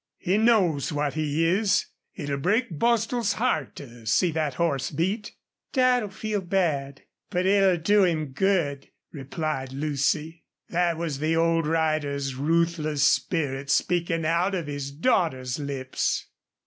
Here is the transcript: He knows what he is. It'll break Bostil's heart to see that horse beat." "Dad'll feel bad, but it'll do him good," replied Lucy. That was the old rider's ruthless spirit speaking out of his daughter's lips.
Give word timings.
He 0.31 0.39
knows 0.39 0.91
what 0.91 1.13
he 1.13 1.45
is. 1.45 1.85
It'll 2.15 2.39
break 2.39 2.71
Bostil's 2.79 3.33
heart 3.33 3.75
to 3.75 4.07
see 4.07 4.31
that 4.31 4.55
horse 4.55 4.89
beat." 4.89 5.33
"Dad'll 5.73 6.09
feel 6.09 6.41
bad, 6.41 7.03
but 7.29 7.45
it'll 7.45 7.77
do 7.77 8.03
him 8.05 8.29
good," 8.31 8.89
replied 9.11 9.71
Lucy. 9.73 10.43
That 10.69 10.97
was 10.97 11.19
the 11.19 11.35
old 11.35 11.67
rider's 11.67 12.33
ruthless 12.33 13.03
spirit 13.03 13.69
speaking 13.69 14.25
out 14.25 14.55
of 14.55 14.65
his 14.65 14.89
daughter's 14.89 15.59
lips. 15.59 16.25